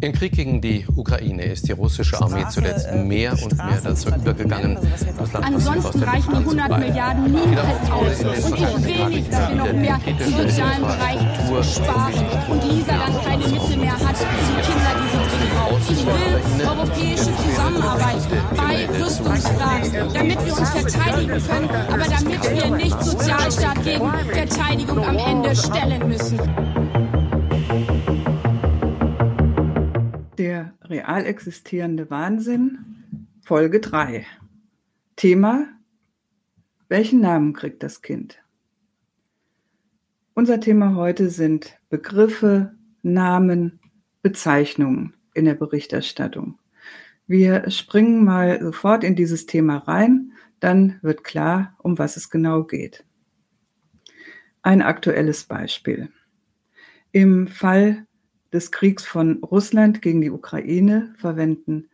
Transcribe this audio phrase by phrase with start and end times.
[0.00, 4.10] Im Krieg gegen die Ukraine ist die russische Armee zuletzt äh, mehr und mehr dazu
[4.10, 4.78] übergegangen.
[5.18, 8.20] Also Ansonsten reichen die 100 Milliarden niemals aus.
[8.20, 11.18] Und ich will nicht, dass wir noch mehr im sozialen Bereich
[11.74, 12.14] sparen
[12.48, 15.90] und Lisa dann keine Mittel mehr hat für die Kinder, die sie dringend braucht.
[15.90, 18.22] Ich will europäische Zusammenarbeit
[18.56, 25.16] bei Rüstungsfragen, damit wir uns verteidigen können, aber damit wir nicht Sozialstaat gegen Verteidigung am
[25.16, 26.38] Ende stellen müssen.
[30.88, 34.24] Real existierende Wahnsinn, Folge 3.
[35.16, 35.68] Thema,
[36.88, 38.42] welchen Namen kriegt das Kind?
[40.34, 43.80] Unser Thema heute sind Begriffe, Namen,
[44.22, 46.58] Bezeichnungen in der Berichterstattung.
[47.26, 52.64] Wir springen mal sofort in dieses Thema rein, dann wird klar, um was es genau
[52.64, 53.04] geht.
[54.62, 56.08] Ein aktuelles Beispiel.
[57.12, 58.06] Im Fall
[58.52, 61.88] des Kriegs von Russland gegen die Ukraine verwenden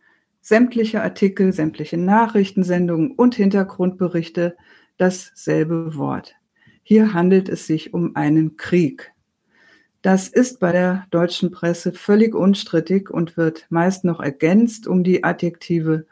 [0.45, 4.57] sämtliche Artikel, sämtliche Nachrichtensendungen und Hintergrundberichte
[4.99, 6.35] dasselbe Wort.
[6.83, 9.15] Hier handelt es sich um einen Krieg.
[10.03, 15.25] Das ist bei der deutschen Presse völlig unstrittig und wird meist noch ergänzt um die
[15.25, 16.05] Adjektive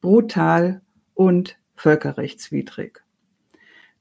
[0.00, 0.82] brutal
[1.14, 3.04] und völkerrechtswidrig.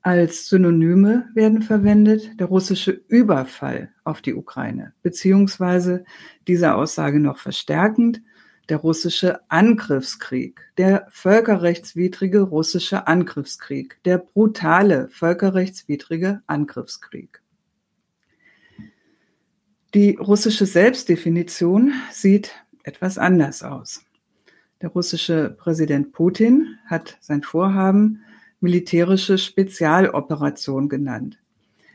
[0.01, 6.05] Als Synonyme werden verwendet der russische Überfall auf die Ukraine, beziehungsweise
[6.47, 8.21] diese Aussage noch verstärkend
[8.69, 17.41] der russische Angriffskrieg, der völkerrechtswidrige russische Angriffskrieg, der brutale völkerrechtswidrige Angriffskrieg.
[19.95, 22.51] Die russische Selbstdefinition sieht
[22.83, 24.05] etwas anders aus.
[24.81, 28.23] Der russische Präsident Putin hat sein Vorhaben
[28.59, 31.39] militärische Spezialoperation genannt.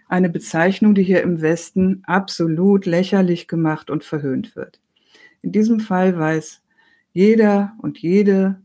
[0.08, 4.80] Eine Bezeichnung, die hier im Westen absolut lächerlich gemacht und verhöhnt wird.
[5.42, 6.62] In diesem Fall weiß
[7.12, 8.60] jeder und jede,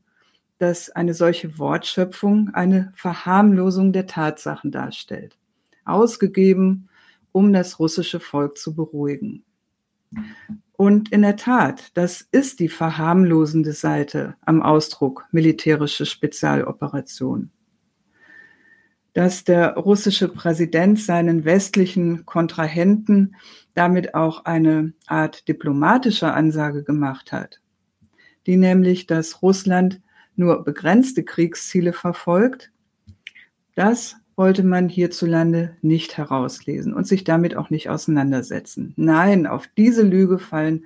[0.57, 5.37] dass eine solche Wortschöpfung eine Verharmlosung der Tatsachen darstellt,
[5.85, 6.89] ausgegeben,
[7.31, 9.43] um das russische Volk zu beruhigen.
[10.73, 17.51] Und in der Tat, das ist die verharmlosende Seite am Ausdruck militärische Spezialoperation
[19.13, 23.35] dass der russische Präsident seinen westlichen Kontrahenten
[23.73, 27.59] damit auch eine Art diplomatischer Ansage gemacht hat,
[28.45, 30.01] die nämlich, dass Russland
[30.35, 32.71] nur begrenzte Kriegsziele verfolgt,
[33.75, 38.93] das wollte man hierzulande nicht herauslesen und sich damit auch nicht auseinandersetzen.
[38.95, 40.85] Nein, auf diese Lüge fallen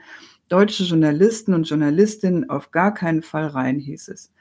[0.50, 4.31] deutsche Journalisten und Journalistinnen auf gar keinen Fall rein, hieß es.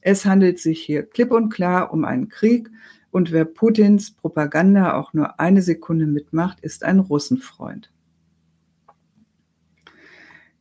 [0.00, 2.70] Es handelt sich hier klipp und klar um einen Krieg,
[3.10, 7.90] und wer Putins Propaganda auch nur eine Sekunde mitmacht, ist ein Russenfreund.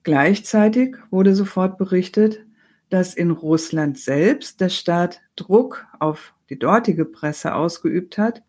[0.04, 2.46] Gleichzeitig wurde sofort berichtet,
[2.90, 8.42] dass in Russland selbst der Staat Druck auf die dortige Presse ausgeübt hat,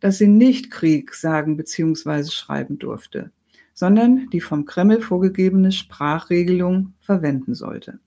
[0.00, 2.24] dass sie nicht Krieg sagen bzw.
[2.30, 3.30] schreiben durfte,
[3.74, 8.00] sondern die vom Kreml vorgegebene Sprachregelung verwenden sollte.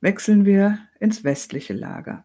[0.00, 2.24] Wechseln wir ins westliche Lager.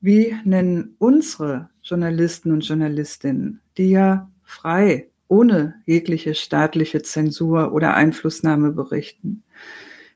[0.00, 8.70] Wie nennen unsere Journalisten und Journalistinnen, die ja frei, ohne jegliche staatliche Zensur oder Einflussnahme
[8.70, 9.42] berichten,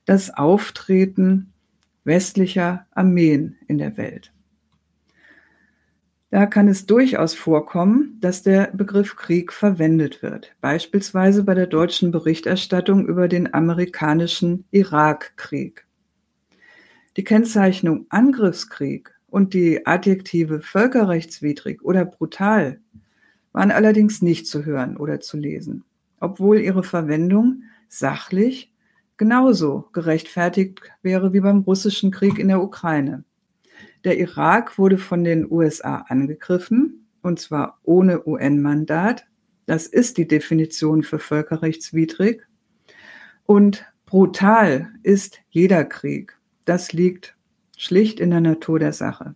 [0.05, 1.53] das Auftreten
[2.05, 4.33] westlicher Armeen in der Welt?
[6.31, 12.13] Da kann es durchaus vorkommen, dass der Begriff Krieg verwendet wird, beispielsweise bei der deutschen
[12.13, 15.87] Berichterstattung über den amerikanischen Irakkrieg.
[17.17, 22.81] Die Kennzeichnung Angriffskrieg und die Adjektive völkerrechtswidrig oder brutal
[23.53, 25.85] waren allerdings nicht zu hören oder zu lesen,
[26.21, 28.75] obwohl ihre Verwendung sachlich
[29.17, 33.25] genauso gerechtfertigt wäre wie beim russischen Krieg in der Ukraine.
[34.05, 39.25] Der Irak wurde von den USA angegriffen, und zwar ohne UN-Mandat.
[39.65, 42.43] Das ist die Definition für völkerrechtswidrig.
[43.47, 46.39] Und brutal ist jeder Krieg.
[46.67, 47.35] Das liegt
[47.83, 49.35] schlicht in der Natur der Sache.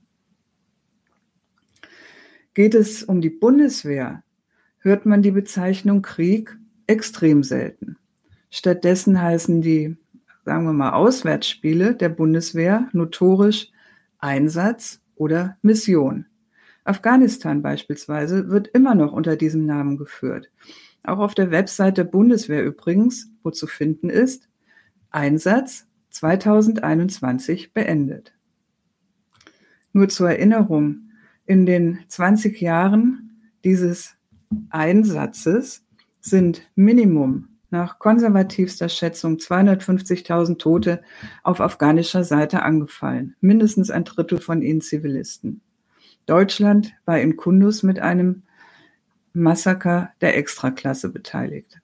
[2.54, 4.22] Geht es um die Bundeswehr,
[4.78, 6.56] hört man die Bezeichnung Krieg
[6.86, 7.96] extrem selten.
[8.48, 9.96] Stattdessen heißen die,
[10.44, 13.72] sagen wir mal, Auswärtsspiele der Bundeswehr notorisch
[14.18, 16.26] Einsatz oder Mission.
[16.84, 20.52] Afghanistan beispielsweise wird immer noch unter diesem Namen geführt.
[21.02, 24.48] Auch auf der Website der Bundeswehr übrigens, wo zu finden ist,
[25.10, 28.35] Einsatz 2021 beendet.
[29.96, 31.08] Nur zur Erinnerung,
[31.46, 33.30] in den 20 Jahren
[33.64, 34.14] dieses
[34.68, 35.86] Einsatzes
[36.20, 41.02] sind Minimum nach konservativster Schätzung 250.000 Tote
[41.44, 45.62] auf afghanischer Seite angefallen, mindestens ein Drittel von ihnen Zivilisten.
[46.26, 48.42] Deutschland war in Kundus mit einem
[49.32, 51.80] Massaker der Extraklasse beteiligt.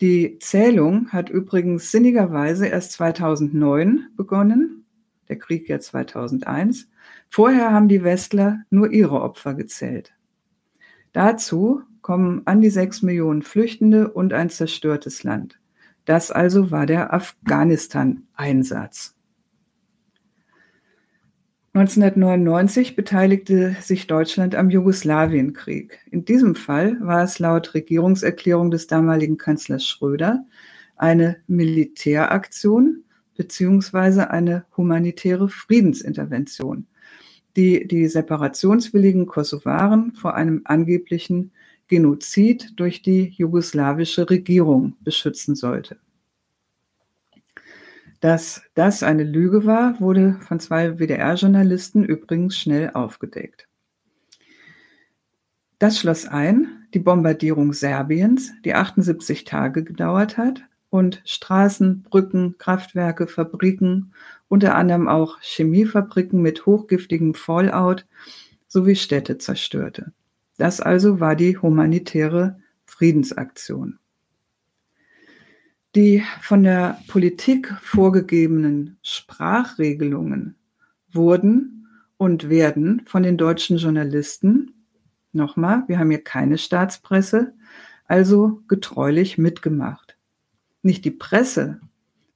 [0.00, 4.84] Die Zählung hat übrigens sinnigerweise erst 2009 begonnen,
[5.28, 6.86] der Krieg ja 2001.
[7.32, 10.12] Vorher haben die Westler nur ihre Opfer gezählt.
[11.12, 15.60] Dazu kommen an die sechs Millionen Flüchtende und ein zerstörtes Land.
[16.04, 19.14] Das also war der Afghanistan-Einsatz.
[21.72, 26.00] 1999 beteiligte sich Deutschland am Jugoslawienkrieg.
[26.10, 30.44] In diesem Fall war es laut Regierungserklärung des damaligen Kanzlers Schröder
[30.96, 33.04] eine Militäraktion
[33.36, 36.88] beziehungsweise eine humanitäre Friedensintervention,
[37.56, 41.52] die die separationswilligen Kosovaren vor einem angeblichen
[41.88, 45.98] Genozid durch die jugoslawische Regierung beschützen sollte.
[48.20, 53.66] Dass das eine Lüge war, wurde von zwei WDR-Journalisten übrigens schnell aufgedeckt.
[55.78, 63.26] Das schloss ein, die Bombardierung Serbiens, die 78 Tage gedauert hat und Straßen, Brücken, Kraftwerke,
[63.26, 64.12] Fabriken,
[64.48, 68.06] unter anderem auch Chemiefabriken mit hochgiftigem Fallout
[68.66, 70.12] sowie Städte zerstörte.
[70.58, 73.98] Das also war die humanitäre Friedensaktion.
[75.94, 80.56] Die von der Politik vorgegebenen Sprachregelungen
[81.12, 84.74] wurden und werden von den deutschen Journalisten,
[85.32, 87.54] nochmal, wir haben hier keine Staatspresse,
[88.06, 90.09] also getreulich mitgemacht.
[90.82, 91.80] Nicht die Presse,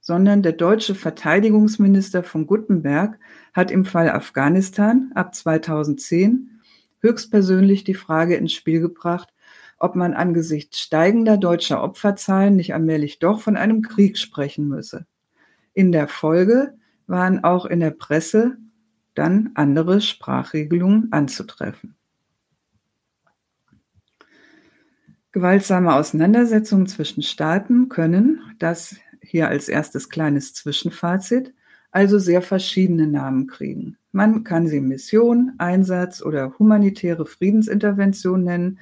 [0.01, 3.19] sondern der deutsche Verteidigungsminister von Guttenberg
[3.53, 6.61] hat im Fall Afghanistan ab 2010
[6.99, 9.33] höchstpersönlich die Frage ins Spiel gebracht,
[9.77, 15.05] ob man angesichts steigender deutscher Opferzahlen nicht allmählich doch von einem Krieg sprechen müsse.
[15.73, 16.75] In der Folge
[17.07, 18.57] waren auch in der Presse
[19.15, 21.95] dann andere Sprachregelungen anzutreffen.
[25.35, 31.53] Gewaltsame Auseinandersetzungen zwischen Staaten können, das hier als erstes kleines Zwischenfazit,
[31.91, 33.97] also sehr verschiedene Namen kriegen.
[34.13, 38.79] Man kann sie Mission, Einsatz oder humanitäre Friedensintervention nennen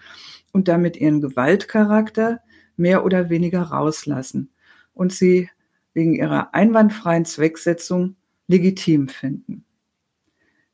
[0.51, 2.41] und damit ihren Gewaltcharakter
[2.77, 4.51] mehr oder weniger rauslassen
[4.93, 5.49] und sie
[5.95, 8.15] wegen ihrer einwandfreien Zwecksetzung
[8.45, 9.65] legitim finden.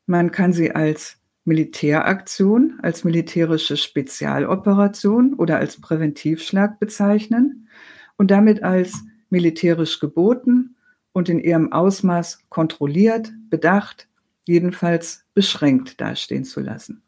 [0.04, 1.19] Man kann sie als
[1.50, 7.66] Militäraktion, als militärische Spezialoperation oder als Präventivschlag bezeichnen
[8.16, 10.76] und damit als militärisch geboten
[11.10, 14.08] und in ihrem Ausmaß kontrolliert, bedacht,
[14.46, 17.02] jedenfalls beschränkt dastehen zu lassen.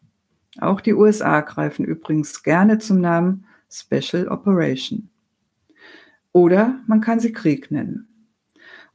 [0.59, 5.09] Auch die USA greifen übrigens gerne zum Namen Special Operation.
[6.33, 8.09] Oder man kann sie Krieg nennen.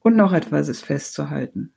[0.02, 1.72] Und noch etwas ist festzuhalten.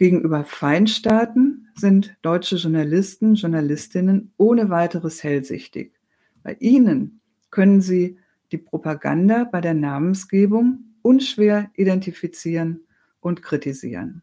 [0.00, 5.92] Gegenüber Feindstaaten sind deutsche Journalisten, Journalistinnen ohne weiteres hellsichtig.
[6.42, 7.20] Bei ihnen
[7.50, 8.16] können sie
[8.50, 12.80] die Propaganda bei der Namensgebung unschwer identifizieren
[13.20, 14.22] und kritisieren.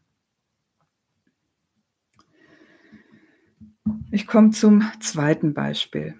[4.10, 6.16] Ich komme zum zweiten Beispiel.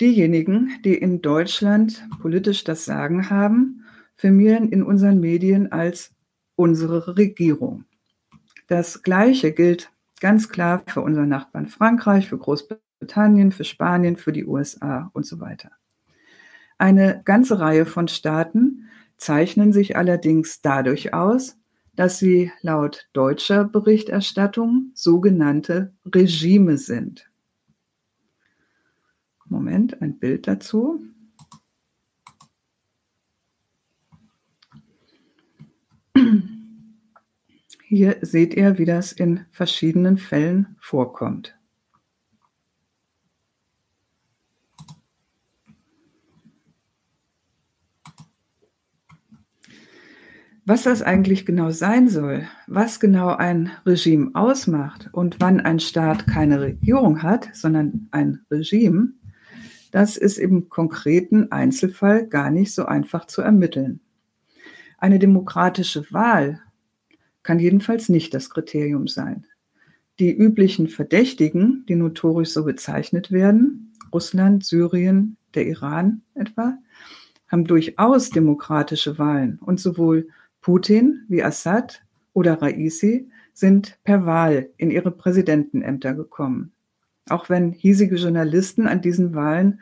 [0.00, 3.84] Diejenigen, die in Deutschland politisch das Sagen haben,
[4.16, 6.12] firmieren in unseren Medien als
[6.56, 7.84] unsere Regierung.
[8.70, 14.46] Das Gleiche gilt ganz klar für unseren Nachbarn Frankreich, für Großbritannien, für Spanien, für die
[14.46, 15.72] USA und so weiter.
[16.78, 21.58] Eine ganze Reihe von Staaten zeichnen sich allerdings dadurch aus,
[21.96, 27.28] dass sie laut deutscher Berichterstattung sogenannte Regime sind.
[29.46, 31.02] Moment, ein Bild dazu.
[37.92, 41.58] Hier seht ihr, wie das in verschiedenen Fällen vorkommt.
[50.64, 56.28] Was das eigentlich genau sein soll, was genau ein Regime ausmacht und wann ein Staat
[56.28, 59.14] keine Regierung hat, sondern ein Regime,
[59.90, 63.98] das ist im konkreten Einzelfall gar nicht so einfach zu ermitteln.
[64.96, 66.60] Eine demokratische Wahl
[67.42, 69.46] kann jedenfalls nicht das Kriterium sein.
[70.18, 76.76] Die üblichen Verdächtigen, die notorisch so bezeichnet werden, Russland, Syrien, der Iran etwa,
[77.48, 80.28] haben durchaus demokratische Wahlen und sowohl
[80.60, 86.72] Putin wie Assad oder Raisi sind per Wahl in ihre Präsidentenämter gekommen.
[87.28, 89.80] Auch wenn hiesige Journalisten an diesen Wahlen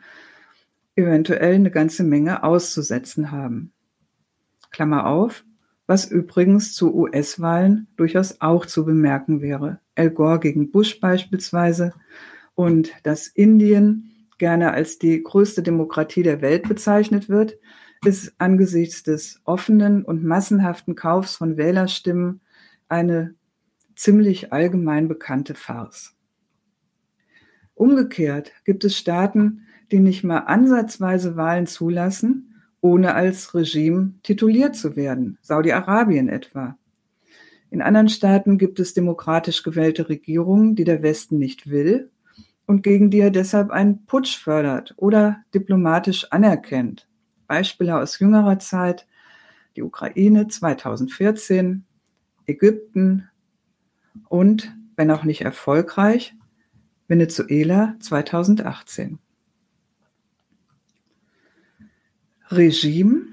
[0.95, 3.71] eventuell eine ganze Menge auszusetzen haben.
[4.71, 5.43] Klammer auf,
[5.89, 9.79] was übrigens zu US-Wahlen durchaus auch zu bemerken wäre.
[9.95, 11.93] Al Gore gegen Bush beispielsweise
[12.53, 17.57] und dass Indien gerne als die größte Demokratie der Welt bezeichnet wird,
[18.05, 22.41] ist angesichts des offenen und massenhaften Kaufs von Wählerstimmen
[22.87, 23.33] eine
[23.95, 26.15] ziemlich allgemein bekannte Farce.
[27.73, 32.48] Umgekehrt gibt es Staaten, die nicht mal ansatzweise Wahlen zulassen,
[32.81, 36.77] ohne als Regime tituliert zu werden, Saudi-Arabien etwa.
[37.71, 42.09] In anderen Staaten gibt es demokratisch gewählte Regierungen, die der Westen nicht will
[42.65, 47.07] und gegen die er deshalb einen Putsch fördert oder diplomatisch anerkennt.
[47.47, 49.07] Beispiele aus jüngerer Zeit,
[49.75, 51.83] die Ukraine 2014,
[52.45, 53.29] Ägypten
[54.27, 56.35] und, wenn auch nicht erfolgreich,
[57.07, 59.19] Venezuela 2018.
[62.51, 63.27] Regime,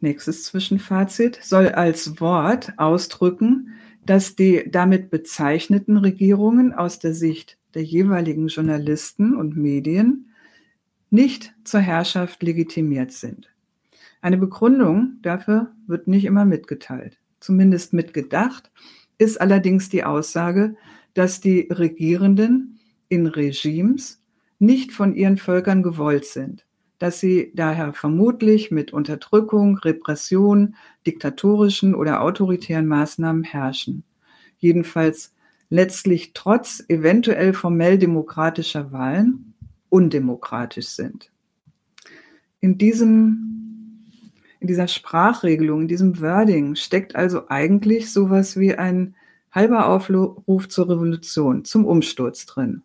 [0.00, 3.74] nächstes Zwischenfazit, soll als Wort ausdrücken,
[4.06, 10.30] dass die damit bezeichneten Regierungen aus der Sicht der jeweiligen Journalisten und Medien
[11.10, 13.50] nicht zur Herrschaft legitimiert sind.
[14.22, 17.18] Eine Begründung dafür wird nicht immer mitgeteilt.
[17.40, 18.70] Zumindest mitgedacht
[19.18, 20.74] ist allerdings die Aussage,
[21.14, 22.78] dass die Regierenden
[23.08, 24.22] in Regimes
[24.58, 26.66] nicht von ihren Völkern gewollt sind,
[26.98, 30.74] dass sie daher vermutlich mit Unterdrückung, Repression,
[31.06, 34.04] diktatorischen oder autoritären Maßnahmen herrschen.
[34.58, 35.34] Jedenfalls
[35.70, 39.54] letztlich trotz eventuell formell demokratischer Wahlen
[39.88, 41.30] undemokratisch sind.
[42.60, 44.04] In diesem,
[44.58, 49.14] in dieser Sprachregelung, in diesem Wording steckt also eigentlich sowas wie ein
[49.52, 52.82] halber Aufruf zur Revolution, zum Umsturz drin.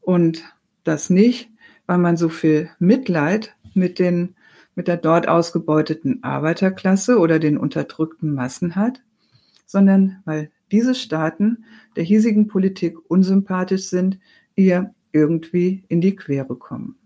[0.00, 0.44] Und
[0.84, 1.50] das nicht,
[1.86, 4.34] weil man so viel Mitleid mit den,
[4.74, 9.02] mit der dort ausgebeuteten Arbeiterklasse oder den unterdrückten Massen hat,
[9.66, 11.64] sondern weil diese Staaten
[11.94, 14.18] der hiesigen Politik unsympathisch sind,
[14.54, 16.96] ihr irgendwie in die Quere kommen.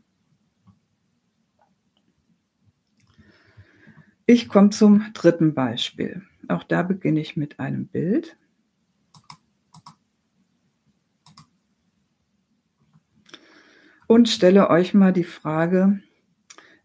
[4.26, 6.22] Ich komme zum dritten Beispiel.
[6.48, 8.36] Auch da beginne ich mit einem Bild.
[14.10, 16.00] Und stelle euch mal die Frage,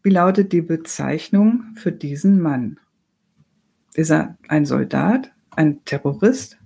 [0.04, 2.80] wie lautet die Bezeichnung für diesen Mann?
[3.96, 6.60] Ist er ein Soldat, ein Terrorist,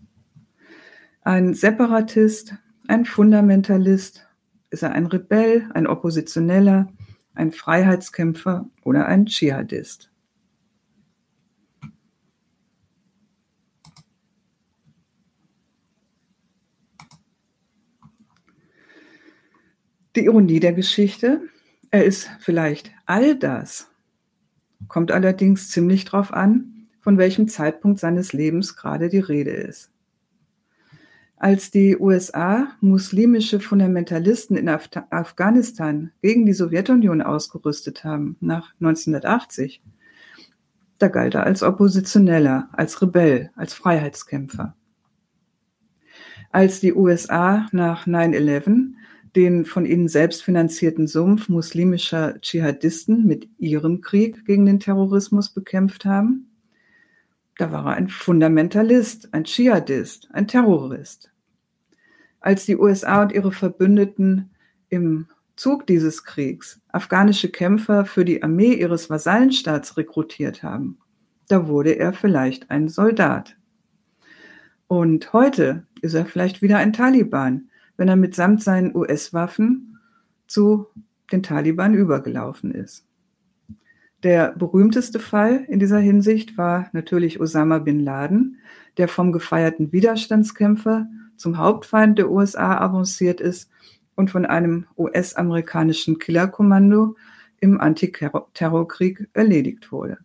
[1.21, 2.55] ein Separatist,
[2.89, 4.27] ein Fundamentalist,
[4.69, 6.91] ist er ein Rebell, ein Oppositioneller,
[7.35, 10.08] ein Freiheitskämpfer oder ein Dschihadist?
[20.15, 21.41] Die Ironie der Geschichte,
[21.91, 23.91] er ist vielleicht all das,
[24.87, 29.91] kommt allerdings ziemlich darauf an, von welchem Zeitpunkt seines Lebens gerade die Rede ist.
[31.37, 39.81] Als die USA muslimische Fundamentalisten in Af Afghanistan gegen die Sowjetunion ausgerüstet haben, nach 1980,
[40.97, 44.75] da galt er als Oppositioneller, als Rebell, als Freiheitskämpfer.
[46.51, 48.95] Als die USA nach 9-11
[49.35, 56.05] den von ihnen selbst finanzierten Sumpf muslimischer Dschihadisten mit ihrem Krieg gegen den Terrorismus bekämpft
[56.05, 56.49] haben,
[57.57, 61.31] da war er ein Fundamentalist, ein Dschihadist, ein Terrorist.
[62.39, 64.51] Als die USA und ihre Verbündeten
[64.87, 70.99] im Zug dieses Kriegs afghanische Kämpfer für die Armee ihres Vasallenstaats rekrutiert haben,
[71.49, 73.57] da wurde er vielleicht ein Soldat.
[74.87, 77.68] Und heute ist er vielleicht wieder ein Taliban,
[77.99, 79.99] wenn er mitsamt seinen US-Waffen
[80.47, 80.87] zu
[81.33, 83.05] den Taliban übergelaufen ist.
[84.23, 88.57] Der berühmteste Fall in dieser Hinsicht war natürlich Osama bin Laden,
[88.95, 93.69] der vom gefeierten Widerstandskämpfer zum Hauptfeind der USA avanciert ist
[94.15, 97.15] und von einem US-amerikanischen Killerkommando
[97.59, 100.19] im Antiterrorkrieg erledigt wurde.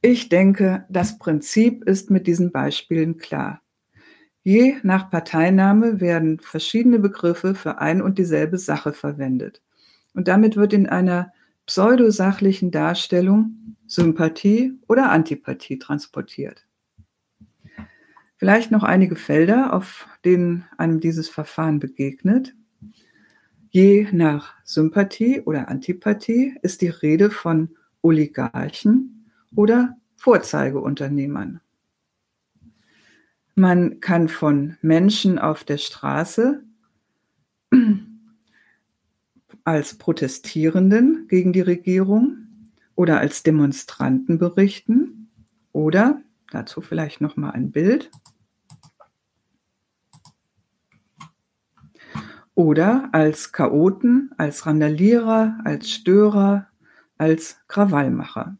[0.00, 3.60] Ich denke, das Prinzip ist mit diesen Beispielen klar.
[4.44, 9.62] Je nach Parteinahme werden verschiedene Begriffe für ein und dieselbe Sache verwendet.
[10.12, 11.32] Und damit wird in einer
[11.64, 16.66] pseudosachlichen Darstellung Sympathie oder Antipathie transportiert.
[18.36, 22.54] Vielleicht noch einige Felder, auf denen einem dieses Verfahren begegnet.
[23.70, 27.70] Je nach Sympathie oder Antipathie ist die Rede von
[28.02, 31.60] Oligarchen oder Vorzeigeunternehmern.
[33.54, 36.64] Man kann von Menschen auf der Straße
[39.64, 42.48] als Protestierenden gegen die Regierung
[42.96, 45.30] oder als Demonstranten berichten
[45.72, 46.20] oder
[46.50, 48.10] dazu vielleicht noch mal ein Bild
[52.54, 56.68] oder als Chaoten, als Randalierer, als Störer,
[57.18, 58.56] als Krawallmacher.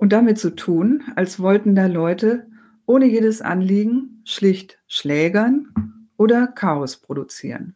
[0.00, 2.46] Und damit zu tun, als wollten da Leute
[2.86, 7.74] ohne jedes Anliegen schlicht schlägern oder Chaos produzieren.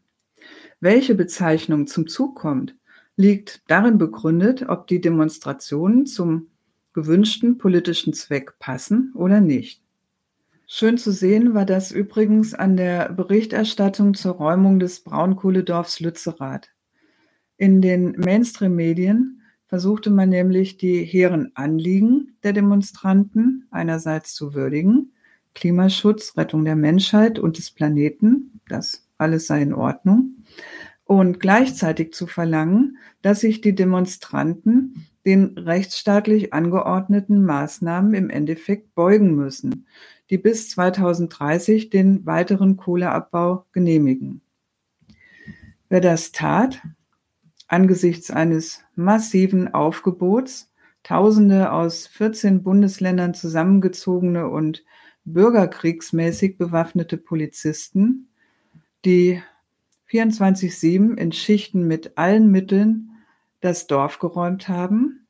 [0.80, 2.76] Welche Bezeichnung zum Zug kommt,
[3.16, 6.46] liegt darin begründet, ob die Demonstrationen zum
[6.94, 9.82] gewünschten politischen Zweck passen oder nicht.
[10.66, 16.70] Schön zu sehen war das übrigens an der Berichterstattung zur Räumung des Braunkohledorfs Lützerath.
[17.58, 19.42] In den Mainstream-Medien
[19.74, 25.10] versuchte man nämlich die hehren Anliegen der Demonstranten einerseits zu würdigen,
[25.52, 30.44] Klimaschutz, Rettung der Menschheit und des Planeten, das alles sei in Ordnung,
[31.02, 39.34] und gleichzeitig zu verlangen, dass sich die Demonstranten den rechtsstaatlich angeordneten Maßnahmen im Endeffekt beugen
[39.34, 39.88] müssen,
[40.30, 44.40] die bis 2030 den weiteren Kohleabbau genehmigen.
[45.88, 46.80] Wer das tat,
[47.68, 50.70] angesichts eines massiven Aufgebots,
[51.04, 54.84] Tausende aus 14 Bundesländern zusammengezogene und
[55.26, 58.30] bürgerkriegsmäßig bewaffnete Polizisten,
[59.04, 59.42] die
[60.10, 63.10] 24-7 in Schichten mit allen Mitteln
[63.60, 65.26] das Dorf geräumt haben.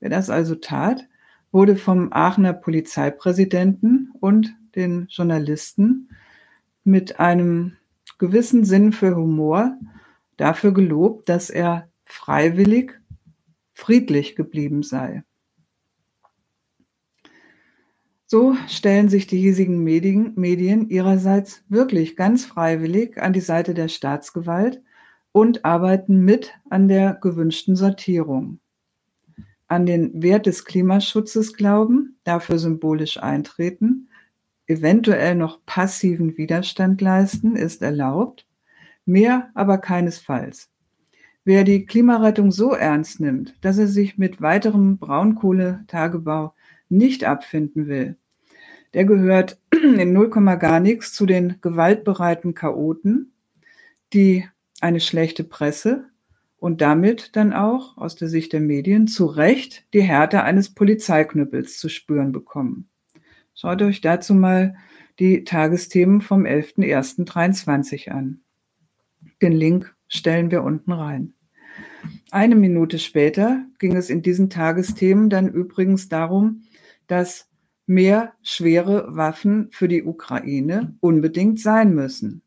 [0.00, 1.08] Wer das also tat,
[1.50, 6.10] wurde vom Aachener Polizeipräsidenten und den Journalisten
[6.84, 7.78] mit einem
[8.18, 9.78] gewissen Sinn für Humor
[10.36, 12.92] dafür gelobt, dass er freiwillig
[13.72, 15.22] friedlich geblieben sei.
[18.28, 24.82] So stellen sich die hiesigen Medien, ihrerseits wirklich ganz freiwillig an die Seite der Staatsgewalt
[25.30, 28.58] und arbeiten mit an der gewünschten Sortierung.
[29.68, 34.08] An den Wert des Klimaschutzes glauben, dafür symbolisch eintreten,
[34.66, 38.45] eventuell noch passiven Widerstand leisten, ist erlaubt,
[39.06, 40.70] mehr aber keinesfalls.
[41.44, 46.54] Wer die Klimarettung so ernst nimmt, dass er sich mit weiterem Braunkohletagebau
[46.88, 48.16] nicht abfinden will,
[48.94, 53.32] der gehört in 0, gar nichts zu den gewaltbereiten Chaoten,
[54.12, 54.46] die
[54.80, 56.06] eine schlechte Presse
[56.58, 61.78] und damit dann auch aus der Sicht der Medien zu Recht die Härte eines Polizeiknüppels
[61.78, 62.88] zu spüren bekommen.
[63.54, 64.76] Schaut euch dazu mal
[65.18, 68.40] die Tagesthemen vom 11.01.23 an.
[69.42, 71.34] Den Link stellen wir unten rein.
[72.30, 76.62] Eine Minute später ging es in diesen Tagesthemen dann übrigens darum,
[77.06, 77.48] dass
[77.86, 82.42] mehr schwere Waffen für die Ukraine unbedingt sein müssen.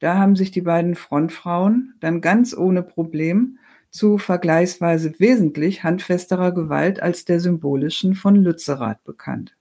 [0.00, 3.58] Da haben sich die beiden Frontfrauen dann ganz ohne Problem
[3.90, 9.56] zu vergleichsweise wesentlich handfesterer Gewalt als der symbolischen von Lützerath bekannt.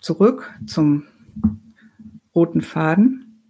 [0.00, 1.04] Zurück zum
[2.34, 3.42] roten Faden.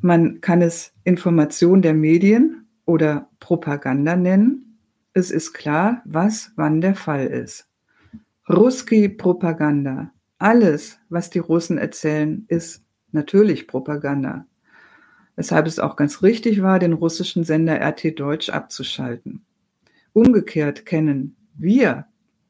[0.00, 4.78] Man kann es Information der Medien oder Propaganda nennen.
[5.12, 7.68] Es ist klar, was wann der Fall ist.
[8.48, 10.10] Ruski Propaganda.
[10.38, 14.46] Alles, was die Russen erzählen, ist natürlich Propaganda.
[15.36, 19.44] Weshalb es auch ganz richtig war, den russischen Sender RT Deutsch abzuschalten.
[20.12, 22.06] Umgekehrt kennen wir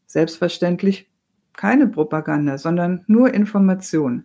[0.07, 1.11] selbstverständlich
[1.53, 4.25] keine Propaganda, sondern nur Information.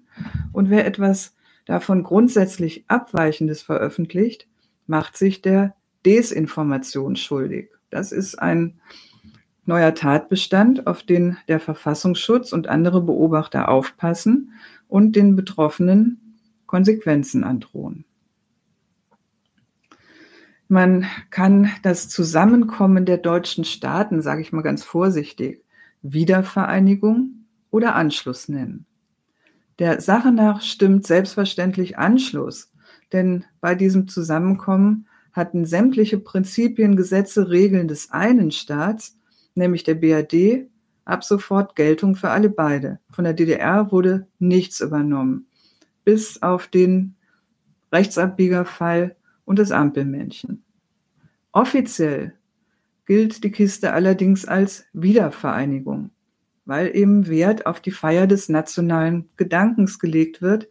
[0.55, 4.47] Und wer etwas davon grundsätzlich Abweichendes veröffentlicht,
[4.87, 7.71] macht sich der Desinformation schuldig.
[7.89, 8.79] Das ist ein
[9.65, 14.53] neuer Tatbestand, auf den der Verfassungsschutz und andere Beobachter aufpassen
[14.87, 18.05] und den Betroffenen Konsequenzen androhen.
[20.69, 25.65] Man kann das Zusammenkommen der deutschen Staaten, sage ich mal ganz vorsichtig,
[26.01, 28.85] Wiedervereinigung oder Anschluss nennen.
[29.79, 32.71] Der Sache nach stimmt selbstverständlich Anschluss,
[33.11, 39.17] denn bei diesem Zusammenkommen hatten sämtliche Prinzipien, Gesetze, Regeln des einen Staats,
[39.53, 40.69] nämlich der BRD,
[41.03, 42.99] ab sofort Geltung für alle beide.
[43.11, 45.47] Von der DDR wurde nichts übernommen,
[46.05, 47.15] bis auf den
[47.91, 50.63] Rechtsabbiegerfall und das Ampelmännchen.
[51.51, 52.33] Offiziell
[53.05, 56.11] gilt die Kiste allerdings als Wiedervereinigung
[56.65, 60.67] weil eben Wert auf die Feier des nationalen Gedankens gelegt wird,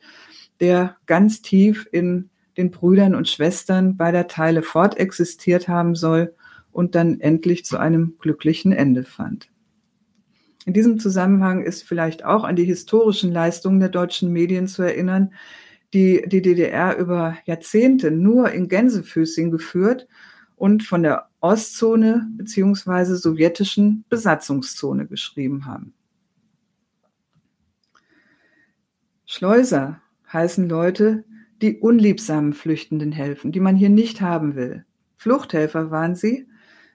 [0.60, 6.34] der ganz tief in den Brüdern und Schwestern beider Teile fortexistiert haben soll
[6.72, 9.48] und dann endlich zu einem glücklichen Ende fand.
[10.66, 15.32] In diesem Zusammenhang ist vielleicht auch an die historischen Leistungen der deutschen Medien zu erinnern,
[15.92, 20.08] die die DDR über Jahrzehnte nur in Gänsefüßchen geführt
[20.64, 25.92] und von der Ostzone beziehungsweise sowjetischen Besatzungszone geschrieben haben.
[29.26, 30.00] Schleuser
[30.32, 31.26] heißen Leute,
[31.60, 34.86] die unliebsamen Flüchtenden helfen, die man hier nicht haben will.
[35.16, 36.48] Fluchthelfer waren sie,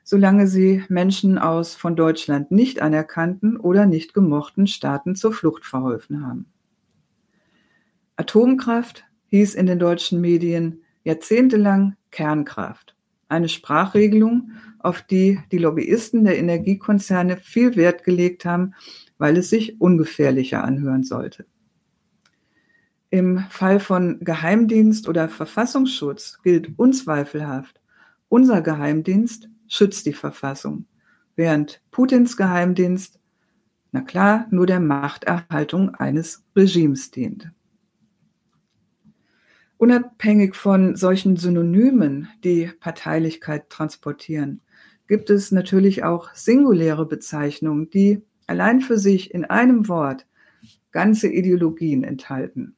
[0.04, 6.26] solange sie Menschen aus von Deutschland nicht anerkannten oder nicht gemochten Staaten zur Flucht verholfen
[6.26, 6.48] haben.
[8.16, 12.96] Atomkraft hieß in den deutschen Medien jahrzehntelang Kernkraft,
[13.30, 18.74] eine Sprachregelung, auf die die Lobbyisten der Energiekonzerne viel Wert gelegt haben,
[19.18, 21.46] weil es sich ungefährlicher anhören sollte.
[23.12, 27.82] Im Fall von Geheimdienst oder Verfassungsschutz gilt unzweifelhaft,
[28.30, 30.86] unser Geheimdienst schützt die Verfassung,
[31.36, 33.20] während Putins Geheimdienst,
[33.92, 37.52] na klar, nur der Machterhaltung eines Regimes dient.
[39.80, 44.60] Unabhängig von solchen Synonymen, die Parteilichkeit transportieren,
[45.08, 50.28] gibt es natürlich auch singuläre Bezeichnungen, die allein für sich in einem Wort
[50.92, 52.76] ganze Ideologien enthalten.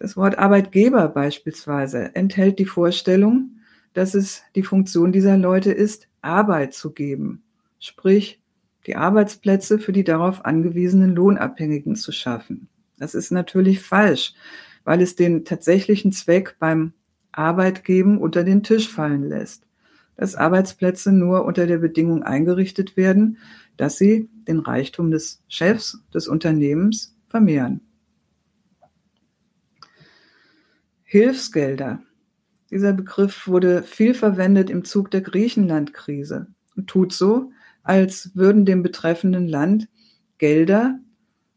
[0.00, 3.60] Das Wort Arbeitgeber beispielsweise enthält die Vorstellung,
[3.92, 7.44] dass es die Funktion dieser Leute ist, Arbeit zu geben,
[7.78, 8.42] sprich
[8.88, 12.68] die Arbeitsplätze für die darauf angewiesenen Lohnabhängigen zu schaffen.
[12.98, 14.34] Das ist natürlich falsch,
[14.86, 16.92] weil es den tatsächlichen Zweck beim
[17.32, 19.66] Arbeitgeben unter den Tisch fallen lässt,
[20.16, 23.38] dass Arbeitsplätze nur unter der Bedingung eingerichtet werden,
[23.76, 27.80] dass sie den Reichtum des Chefs des Unternehmens vermehren.
[31.02, 32.00] Hilfsgelder
[32.70, 36.46] dieser Begriff wurde viel verwendet im Zug der Griechenland-Krise
[36.76, 37.50] und tut so,
[37.82, 39.88] als würden dem betreffenden Land
[40.38, 41.00] Gelder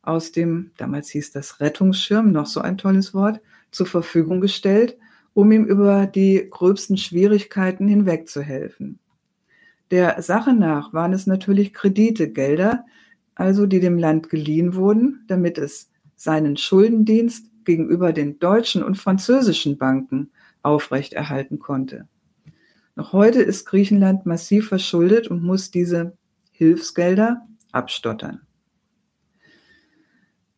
[0.01, 4.97] aus dem, damals hieß das Rettungsschirm, noch so ein tolles Wort, zur Verfügung gestellt,
[5.33, 8.99] um ihm über die gröbsten Schwierigkeiten hinwegzuhelfen.
[9.91, 12.85] Der Sache nach waren es natürlich Kredite, Gelder,
[13.35, 19.77] also die dem Land geliehen wurden, damit es seinen Schuldendienst gegenüber den deutschen und französischen
[19.77, 20.31] Banken
[20.61, 22.07] aufrechterhalten konnte.
[22.95, 26.17] Noch heute ist Griechenland massiv verschuldet und muss diese
[26.51, 28.41] Hilfsgelder abstottern.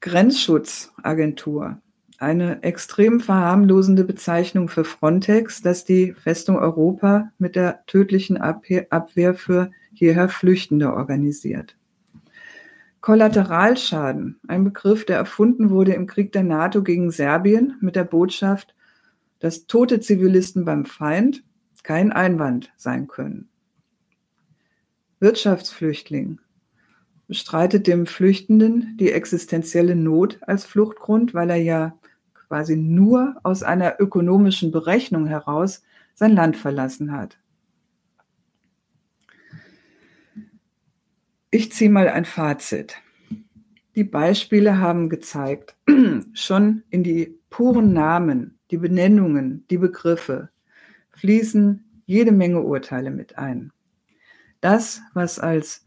[0.01, 1.77] Grenzschutzagentur,
[2.17, 9.71] eine extrem verharmlosende Bezeichnung für Frontex, das die Festung Europa mit der tödlichen Abwehr für
[9.93, 11.77] hierher Flüchtende organisiert.
[13.01, 18.75] Kollateralschaden, ein Begriff, der erfunden wurde im Krieg der NATO gegen Serbien mit der Botschaft,
[19.39, 21.43] dass tote Zivilisten beim Feind
[21.83, 23.49] kein Einwand sein können.
[25.19, 26.39] Wirtschaftsflüchtling
[27.31, 31.97] bestreitet dem Flüchtenden die existenzielle Not als Fluchtgrund, weil er ja
[32.49, 35.81] quasi nur aus einer ökonomischen Berechnung heraus
[36.13, 37.37] sein Land verlassen hat.
[41.51, 42.97] Ich ziehe mal ein Fazit.
[43.95, 45.77] Die Beispiele haben gezeigt,
[46.33, 50.49] schon in die puren Namen die Benennungen, die Begriffe,
[51.11, 53.71] fließen jede Menge Urteile mit ein.
[54.59, 55.85] Das, was als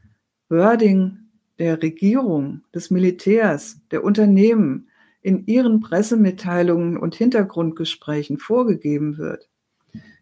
[0.49, 1.24] Wording
[1.59, 4.89] der Regierung, des Militärs, der Unternehmen
[5.23, 9.49] in ihren Pressemitteilungen und Hintergrundgesprächen vorgegeben wird,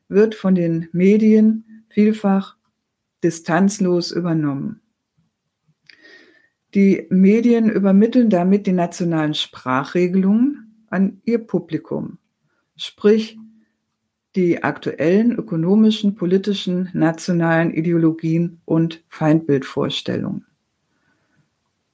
[0.09, 2.57] wird von den Medien vielfach
[3.25, 4.81] distanzlos übernommen.
[6.75, 12.19] Die Medien übermitteln damit die nationalen Sprachregelungen an ihr Publikum
[12.77, 13.39] sprich
[14.35, 20.47] die aktuellen ökonomischen, politischen, nationalen Ideologien und Feindbildvorstellungen.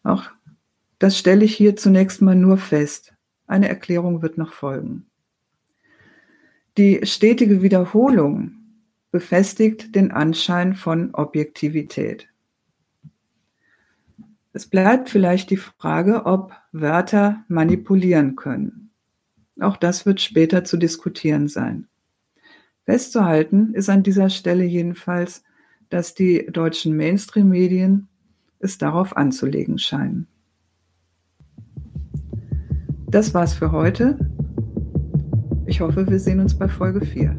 [0.08, 0.30] Auch
[0.98, 3.12] das stelle ich hier zunächst mal nur fest.
[3.46, 5.06] Eine Erklärung wird noch folgen.
[6.78, 8.52] Die stetige Wiederholung
[9.10, 12.26] befestigt den Anschein von Objektivität.
[14.54, 18.90] Es bleibt vielleicht die Frage, ob Wörter manipulieren können.
[19.60, 21.86] Auch das wird später zu diskutieren sein.
[22.86, 25.44] Festzuhalten ist an dieser Stelle jedenfalls,
[25.90, 28.08] dass die deutschen Mainstream-Medien
[28.60, 30.26] es darauf anzulegen scheinen.
[33.06, 34.18] Das war's für heute.
[35.66, 37.36] Ich hoffe, wir sehen uns bei Folge 4.